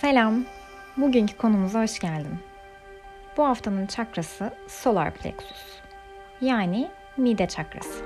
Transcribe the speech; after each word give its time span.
Selam. 0.00 0.44
Bugünkü 0.96 1.36
konumuza 1.36 1.82
hoş 1.82 1.98
geldin. 1.98 2.38
Bu 3.36 3.44
haftanın 3.44 3.86
çakrası 3.86 4.50
solar 4.68 5.14
plexus. 5.14 5.80
Yani 6.40 6.88
mide 7.16 7.48
çakrası. 7.48 8.04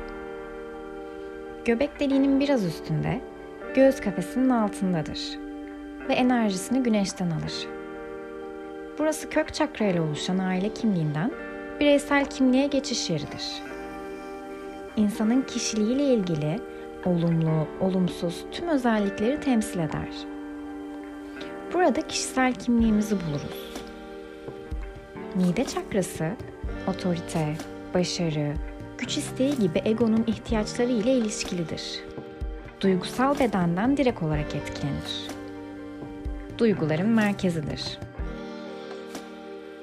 Göbek 1.65 2.01
deliğinin 2.01 2.41
biraz 2.41 2.65
üstünde, 2.65 3.21
göğüs 3.75 4.01
kafesinin 4.01 4.51
altındadır 4.51 5.19
ve 6.09 6.15
enerjisini 6.15 6.83
güneşten 6.83 7.31
alır. 7.31 7.67
Burası 8.99 9.31
kök 9.31 9.55
çakra 9.55 9.85
ile 9.87 10.01
oluşan 10.01 10.39
aile 10.39 10.75
kimliğinden 10.75 11.33
bireysel 11.81 12.25
kimliğe 12.25 12.67
geçiş 12.67 13.11
yeridir. 13.11 13.63
İnsanın 14.97 15.43
kişiliğiyle 15.43 16.05
ilgili 16.15 16.61
olumlu, 17.05 17.69
olumsuz 17.81 18.45
tüm 18.53 18.69
özellikleri 18.69 19.41
temsil 19.41 19.79
eder. 19.79 20.38
Burada 21.75 22.07
kişisel 22.09 22.55
kimliğimizi 22.55 23.17
buluruz. 23.17 23.83
Mide 25.35 25.65
çakrası, 25.65 26.31
otorite, 26.87 27.57
başarı, 27.95 28.55
güç 28.99 29.17
isteği 29.17 29.59
gibi 29.59 29.83
egonun 29.85 30.25
ihtiyaçları 30.27 30.91
ile 30.91 31.13
ilişkilidir. 31.13 32.01
Duygusal 32.81 33.39
bedenden 33.39 33.97
direkt 33.97 34.23
olarak 34.23 34.55
etkilenir. 34.55 35.29
Duyguların 36.59 37.09
merkezidir. 37.09 37.99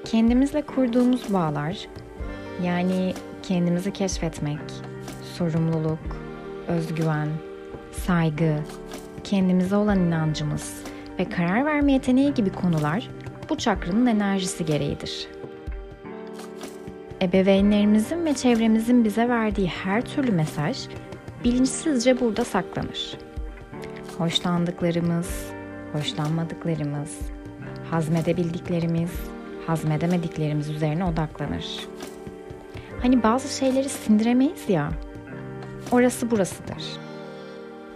Kendimizle 0.06 0.62
kurduğumuz 0.62 1.34
bağlar, 1.34 1.88
yani 2.64 3.14
kendimizi 3.44 3.94
keşfetmek, 3.94 4.60
sorumluluk, 5.38 6.00
özgüven, 6.68 7.28
saygı, 7.92 8.58
kendimize 9.24 9.76
olan 9.76 10.00
inancımız 10.00 10.84
ve 11.20 11.30
karar 11.30 11.66
verme 11.66 11.92
yeteneği 11.92 12.34
gibi 12.34 12.50
konular 12.50 13.10
bu 13.50 13.58
çakranın 13.58 14.06
enerjisi 14.06 14.66
gereğidir. 14.66 15.28
Ebeveynlerimizin 17.22 18.26
ve 18.26 18.34
çevremizin 18.34 19.04
bize 19.06 19.30
verdiği 19.30 19.68
her 19.68 20.02
türlü 20.02 20.32
mesaj 20.32 20.78
bilinçsizce 21.44 22.20
burada 22.20 22.46
saklanır. 22.46 23.18
Hoşlandıklarımız, 24.18 25.52
hoşlanmadıklarımız, 25.94 27.20
hazmedebildiklerimiz, 27.92 29.12
hazmedemediklerimiz 29.68 30.70
üzerine 30.70 31.06
odaklanır. 31.06 31.88
Hani 33.02 33.24
bazı 33.24 33.58
şeyleri 33.58 33.90
sindiremeyiz 33.90 34.70
ya, 34.70 34.92
orası 35.92 36.32
burasıdır. 36.32 36.84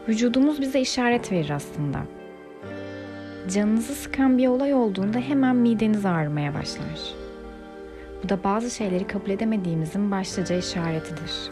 Vücudumuz 0.08 0.62
bize 0.62 0.80
işaret 0.82 1.32
verir 1.32 1.50
aslında. 1.50 2.00
Canınızı 3.54 3.96
sıkan 3.96 4.38
bir 4.38 4.48
olay 4.48 4.74
olduğunda 4.74 5.20
hemen 5.20 5.56
mideniz 5.56 6.06
ağrımaya 6.06 6.54
başlar. 6.54 7.14
Bu 8.24 8.30
da 8.30 8.44
bazı 8.44 8.70
şeyleri 8.70 9.08
kabul 9.08 9.30
edemediğimizin 9.30 10.12
başlıca 10.12 10.58
işaretidir. 10.58 11.52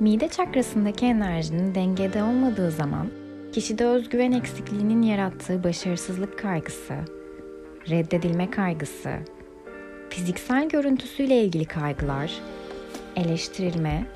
Mide 0.00 0.28
çakrasındaki 0.28 1.06
enerjinin 1.06 1.74
dengede 1.74 2.22
olmadığı 2.22 2.70
zaman 2.70 3.06
kişide 3.52 3.84
özgüven 3.86 4.32
eksikliğinin 4.32 5.02
yarattığı 5.02 5.64
başarısızlık 5.64 6.38
kaygısı, 6.38 6.94
reddedilme 7.90 8.50
kaygısı, 8.50 9.10
fiziksel 10.10 10.68
görüntüsüyle 10.68 11.44
ilgili 11.44 11.64
kaygılar, 11.64 12.32
eleştirilme 13.16 14.06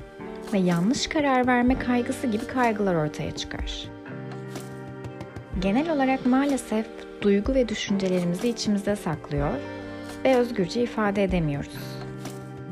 ve 0.53 0.57
yanlış 0.57 1.07
karar 1.07 1.47
verme 1.47 1.79
kaygısı 1.79 2.27
gibi 2.27 2.47
kaygılar 2.47 2.95
ortaya 2.95 3.31
çıkar. 3.31 3.89
Genel 5.59 5.89
olarak 5.89 6.25
maalesef 6.25 6.85
duygu 7.21 7.53
ve 7.53 7.69
düşüncelerimizi 7.69 8.49
içimizde 8.49 8.95
saklıyor 8.95 9.53
ve 10.25 10.35
özgürce 10.35 10.83
ifade 10.83 11.23
edemiyoruz. 11.23 11.79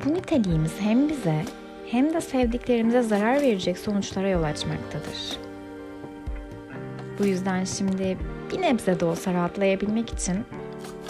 Bu 0.05 0.13
niteliğimiz 0.13 0.73
hem 0.79 1.09
bize 1.09 1.45
hem 1.91 2.13
de 2.13 2.21
sevdiklerimize 2.21 3.01
zarar 3.01 3.41
verecek 3.41 3.77
sonuçlara 3.77 4.29
yol 4.29 4.43
açmaktadır. 4.43 5.37
Bu 7.19 7.25
yüzden 7.25 7.63
şimdi 7.63 8.17
bir 8.51 8.61
nebze 8.61 8.99
de 8.99 9.05
olsa 9.05 9.33
rahatlayabilmek 9.33 10.09
için 10.09 10.37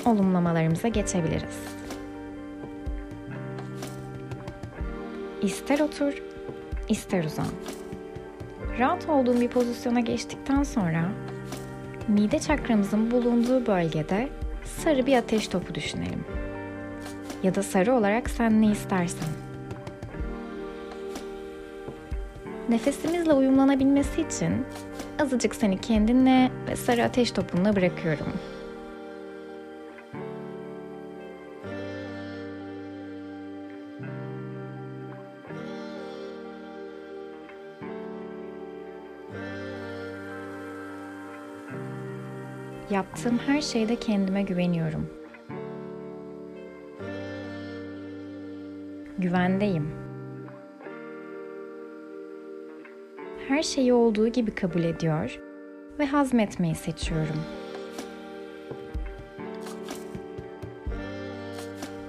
olumlamalarımıza 0.06 0.88
geçebiliriz. 0.88 1.60
İster 5.42 5.80
otur, 5.80 6.14
ister 6.90 7.24
uzan. 7.24 7.48
Rahat 8.80 9.10
olduğun 9.10 9.42
bir 9.42 9.48
pozisyona 9.48 10.00
geçtikten 10.00 10.64
sonra 10.64 11.10
mide 12.08 12.40
çakramızın 12.40 13.12
bulunduğu 13.12 13.68
bölgede 13.68 14.30
sarı 14.66 15.06
bir 15.06 15.18
ateş 15.18 15.48
topu 15.48 15.76
düşünelim. 15.76 16.26
Ya 17.44 17.56
da 17.56 17.64
sarı 17.64 17.94
olarak 17.94 18.30
sen 18.30 18.62
ne 18.62 18.72
istersen. 18.72 19.30
Nefesimizle 22.70 23.34
uyumlanabilmesi 23.34 24.22
için 24.22 24.66
azıcık 25.20 25.56
seni 25.56 25.82
kendinle 25.82 26.52
ve 26.70 26.76
sarı 26.76 27.04
ateş 27.04 27.32
topunla 27.32 27.76
bırakıyorum. 27.76 28.34
Yaptığım 42.90 43.38
her 43.38 43.62
şeyde 43.62 43.96
kendime 43.96 44.44
güveniyorum. 44.44 45.10
Güvendeyim. 49.18 49.92
Her 53.48 53.64
şeyi 53.64 53.94
olduğu 53.94 54.28
gibi 54.28 54.52
kabul 54.52 54.84
ediyor 54.84 55.40
ve 56.00 56.06
hazmetmeyi 56.06 56.76
seçiyorum. 56.76 57.42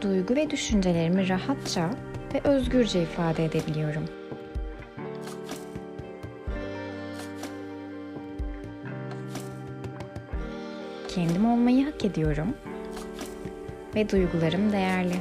Duygu 0.00 0.34
ve 0.34 0.50
düşüncelerimi 0.50 1.28
rahatça 1.28 1.90
ve 2.34 2.40
özgürce 2.48 3.02
ifade 3.02 3.44
edebiliyorum. 3.44 4.19
Kendim 11.14 11.46
olmayı 11.52 11.84
hak 11.84 12.04
ediyorum 12.04 12.54
ve 13.94 14.10
duygularım 14.10 14.72
değerli. 14.72 15.14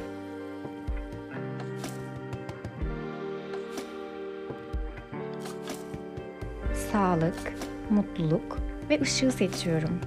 Sağlık, 6.92 7.54
mutluluk 7.90 8.60
ve 8.90 9.02
ışığı 9.02 9.32
seçiyorum. 9.32 10.00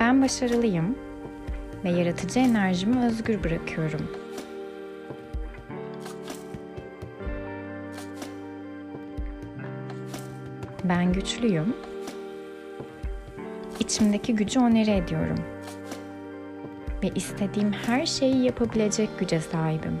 Ben 0.00 0.22
başarılıyım 0.22 0.98
ve 1.84 1.90
yaratıcı 1.90 2.40
enerjimi 2.40 3.04
özgür 3.04 3.44
bırakıyorum. 3.44 4.29
Ben 10.84 11.12
güçlüyüm. 11.12 11.74
İçimdeki 13.80 14.34
gücü 14.34 14.60
onere 14.60 14.96
ediyorum. 14.96 15.38
Ve 17.02 17.08
istediğim 17.14 17.72
her 17.72 18.06
şeyi 18.06 18.44
yapabilecek 18.44 19.18
güce 19.18 19.40
sahibim. 19.40 20.00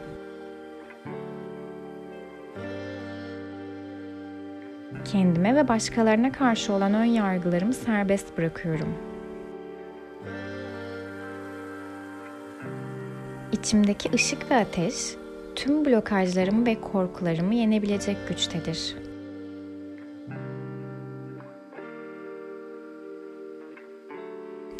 Kendime 5.04 5.54
ve 5.54 5.68
başkalarına 5.68 6.32
karşı 6.32 6.72
olan 6.72 6.94
ön 6.94 7.04
yargılarımı 7.04 7.74
serbest 7.74 8.38
bırakıyorum. 8.38 8.94
İçimdeki 13.52 14.10
ışık 14.14 14.50
ve 14.50 14.56
ateş 14.56 14.94
tüm 15.56 15.84
blokajlarımı 15.84 16.66
ve 16.66 16.80
korkularımı 16.80 17.54
yenebilecek 17.54 18.16
güçtedir. 18.28 18.99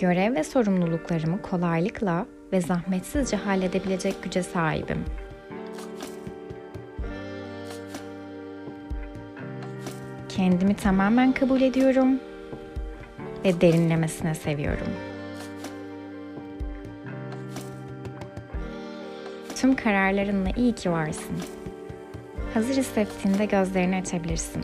Görev 0.00 0.34
ve 0.34 0.44
sorumluluklarımı 0.44 1.42
kolaylıkla 1.42 2.26
ve 2.52 2.60
zahmetsizce 2.60 3.36
halledebilecek 3.36 4.22
güce 4.22 4.42
sahibim. 4.42 5.04
Kendimi 10.28 10.74
tamamen 10.74 11.32
kabul 11.32 11.60
ediyorum 11.60 12.20
ve 13.44 13.60
derinlemesine 13.60 14.34
seviyorum. 14.34 14.88
Tüm 19.54 19.76
kararlarınla 19.76 20.50
iyi 20.56 20.72
ki 20.74 20.90
varsın. 20.90 21.36
Hazır 22.54 22.74
hissettiğinde 22.74 23.44
gözlerini 23.44 23.96
açabilirsin. 23.96 24.62